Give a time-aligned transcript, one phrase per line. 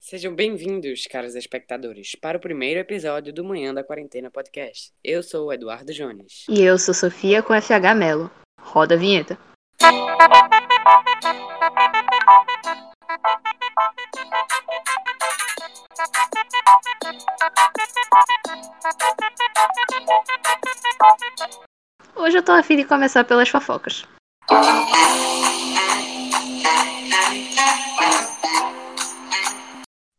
[0.00, 4.92] Sejam bem-vindos, caros espectadores, para o primeiro episódio do Manhã da Quarentena Podcast.
[5.02, 6.44] Eu sou o Eduardo Jones.
[6.48, 8.30] E eu sou Sofia com FH Melo.
[8.60, 9.38] Roda a vinheta.
[22.14, 24.04] Hoje eu tô afim de começar pelas fofocas.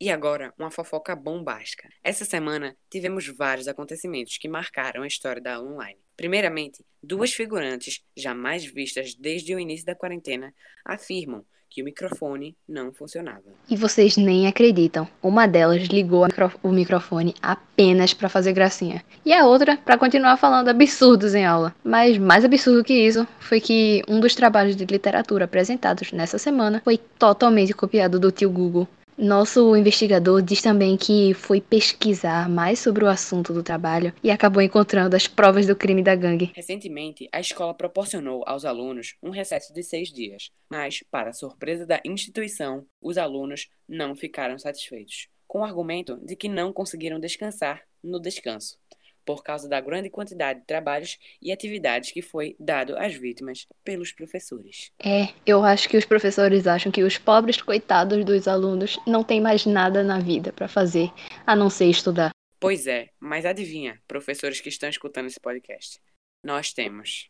[0.02, 1.88] E agora, uma fofoca bombástica.
[2.03, 5.99] Essa semana tivemos vários acontecimentos que marcaram a história da online.
[6.17, 12.94] Primeiramente, duas figurantes, jamais vistas desde o início da quarentena, afirmam que o microfone não
[12.94, 13.41] funcionava.
[13.68, 15.08] E vocês nem acreditam.
[15.23, 16.23] Uma delas ligou
[16.62, 19.04] o microfone apenas para fazer gracinha.
[19.26, 21.73] E a outra para continuar falando absurdos em aula.
[21.84, 26.80] Mas mais absurdo que isso foi que um dos trabalhos de literatura apresentados nessa semana
[26.84, 28.88] foi totalmente copiado do tio Google.
[29.17, 34.61] Nosso investigador diz também que foi pesquisar mais sobre o assunto do trabalho e acabou
[34.61, 36.52] encontrando as provas do crime da gangue.
[36.56, 42.02] Recentemente, a escola proporcionou aos alunos um recesso de seis dias, mas, para surpresa da
[42.03, 48.19] instituição, os alunos não ficaram satisfeitos, com o argumento de que não conseguiram descansar no
[48.19, 48.78] descanso
[49.25, 54.11] por causa da grande quantidade de trabalhos e atividades que foi dado às vítimas pelos
[54.11, 54.91] professores.
[54.99, 59.41] É, eu acho que os professores acham que os pobres coitados dos alunos não têm
[59.41, 61.11] mais nada na vida para fazer
[61.45, 62.31] a não ser estudar.
[62.59, 65.99] Pois é, mas adivinha, professores que estão escutando esse podcast,
[66.44, 67.29] nós temos.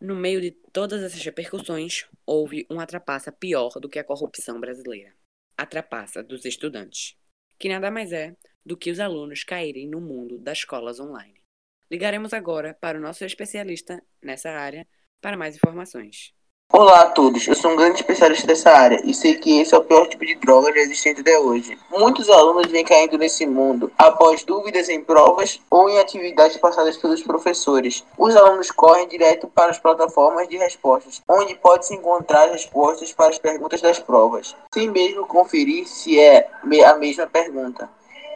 [0.00, 5.14] No meio de todas essas repercussões, houve uma trapaça pior do que a corrupção brasileira.
[5.56, 7.16] A trapaça dos estudantes,
[7.58, 8.36] que nada mais é
[8.66, 11.40] do que os alunos caírem no mundo das escolas online.
[11.88, 14.84] Ligaremos agora para o nosso especialista nessa área
[15.22, 16.34] para mais informações.
[16.72, 19.78] Olá a todos, eu sou um grande especialista dessa área e sei que esse é
[19.78, 21.78] o pior tipo de droga já existente até hoje.
[21.90, 27.22] Muitos alunos vêm caindo nesse mundo após dúvidas em provas ou em atividades passadas pelos
[27.22, 28.04] professores.
[28.18, 33.38] Os alunos correm direto para as plataformas de respostas, onde pode-se encontrar respostas para as
[33.38, 36.50] perguntas das provas, sem mesmo conferir se é
[36.84, 37.88] a mesma pergunta.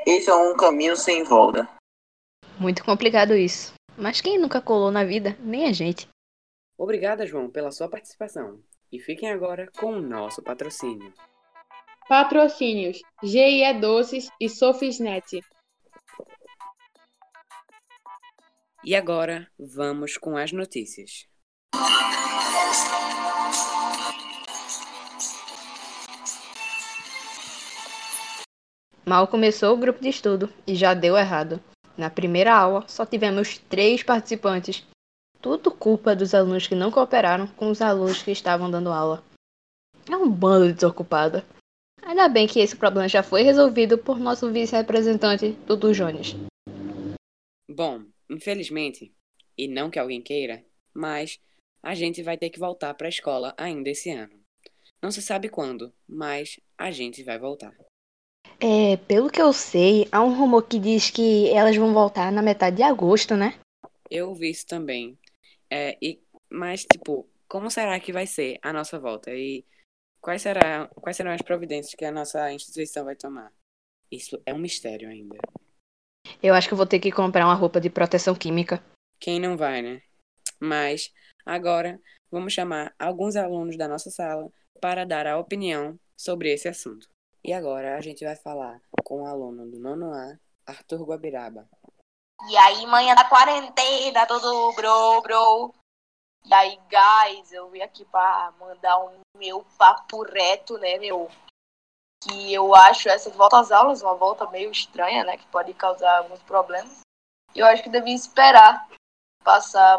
[0.06, 1.68] Esse é um caminho sem volta.
[2.58, 3.74] Muito complicado isso.
[3.96, 5.36] Mas quem nunca colou na vida?
[5.40, 6.08] Nem a gente.
[6.76, 8.60] Obrigada, João, pela sua participação.
[8.90, 11.12] E fiquem agora com o nosso patrocínio.
[12.08, 15.40] Patrocínios: GIE Doces e Sofisnet.
[18.82, 21.28] E agora, vamos com as notícias.
[29.10, 31.60] Mal começou o grupo de estudo e já deu errado.
[31.98, 34.86] Na primeira aula, só tivemos três participantes.
[35.42, 39.20] Tudo culpa dos alunos que não cooperaram com os alunos que estavam dando aula.
[40.08, 41.42] É um bando de desocupado.
[42.00, 46.36] Ainda bem que esse problema já foi resolvido por nosso vice-representante, Dudu Jones.
[47.68, 49.12] Bom, infelizmente,
[49.58, 51.36] e não que alguém queira, mas
[51.82, 54.38] a gente vai ter que voltar para a escola ainda esse ano.
[55.02, 57.74] Não se sabe quando, mas a gente vai voltar.
[58.62, 62.42] É, pelo que eu sei, há um rumor que diz que elas vão voltar na
[62.42, 63.58] metade de agosto, né?
[64.10, 65.18] Eu vi isso também.
[65.70, 69.34] É, e, mas, tipo, como será que vai ser a nossa volta?
[69.34, 69.64] E
[70.20, 73.52] quais, será, quais serão as providências que a nossa instituição vai tomar?
[74.10, 75.38] Isso é um mistério ainda.
[76.42, 78.82] Eu acho que eu vou ter que comprar uma roupa de proteção química.
[79.18, 80.02] Quem não vai, né?
[80.60, 81.12] Mas,
[81.44, 82.00] agora,
[82.30, 87.08] vamos chamar alguns alunos da nossa sala para dar a opinião sobre esse assunto.
[87.42, 91.68] E agora a gente vai falar com o aluno do nono A, Arthur Guabiraba.
[92.48, 95.74] E aí, manhã da quarentena, todo bro, bro.
[96.44, 101.30] E aí, guys, eu vim aqui pra mandar um meu papo reto, né, meu?
[102.22, 105.36] Que eu acho essa volta às aulas uma volta meio estranha, né?
[105.36, 107.00] Que pode causar alguns problemas.
[107.54, 108.88] Eu acho que devia esperar
[109.42, 109.98] passar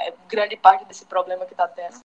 [0.00, 2.00] é, grande parte desse problema que tá tendo.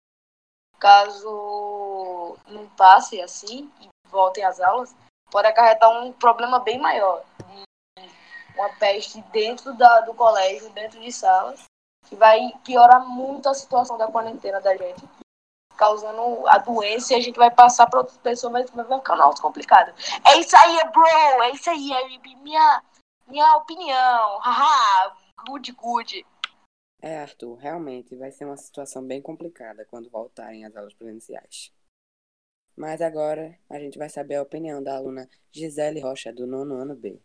[0.79, 3.69] Caso não passe assim,
[4.09, 4.95] voltem às aulas,
[5.31, 7.23] pode acarretar um problema bem maior.
[8.55, 11.63] Uma peste dentro da, do colégio, dentro de salas,
[12.07, 15.07] que vai piorar muito a situação da quarentena da gente,
[15.77, 19.21] causando a doença e a gente vai passar para outras pessoas, mas vai ficar um
[19.21, 19.93] alto complicado.
[20.27, 21.43] É isso aí, bro!
[21.43, 22.83] É isso aí, é minha,
[23.27, 24.39] minha opinião.
[24.39, 25.15] Haha,
[25.47, 26.25] good, good.
[27.01, 31.71] É, Arthur, realmente vai ser uma situação bem complicada quando voltarem às aulas presenciais.
[32.79, 36.95] Mas agora a gente vai saber a opinião da aluna Gisele Rocha, do nono ano
[36.95, 37.19] B.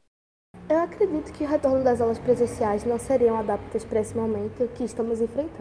[0.69, 4.83] Eu acredito que o retorno das aulas presenciais não seriam adaptas para esse momento que
[4.83, 5.61] estamos enfrentando.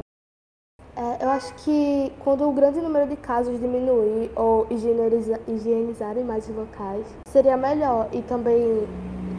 [0.96, 6.50] É, eu acho que quando o grande número de casos diminuir ou higieniza, higienizarem mais
[6.50, 8.88] os locais, seria melhor e também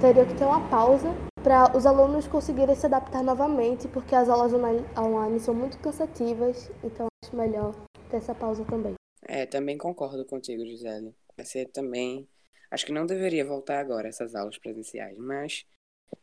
[0.00, 1.08] teria que ter uma pausa
[1.42, 7.06] para os alunos conseguirem se adaptar novamente, porque as aulas online são muito cansativas, então
[7.24, 7.74] acho melhor
[8.08, 8.94] ter essa pausa também.
[9.26, 11.14] É, também concordo contigo, Gisele.
[11.36, 12.28] Você também.
[12.70, 15.64] Acho que não deveria voltar agora essas aulas presenciais, mas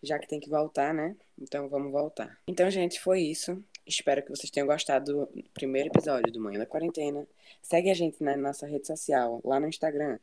[0.04, 1.16] já que tem que voltar, né?
[1.40, 2.38] Então vamos voltar.
[2.48, 3.64] Então, gente, foi isso.
[3.86, 7.28] Espero que vocês tenham gostado do primeiro episódio do Manhã da Quarentena.
[7.62, 10.20] Segue a gente na nossa rede social, lá no Instagram,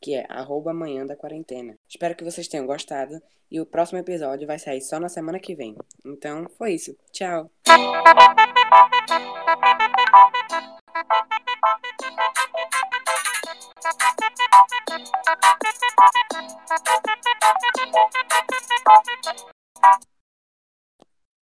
[0.00, 1.74] que é arroba Manhã da Quarentena.
[1.88, 3.20] Espero que vocês tenham gostado
[3.50, 5.76] e o próximo episódio vai sair só na semana que vem.
[6.04, 6.96] Então, foi isso.
[7.12, 7.50] Tchau!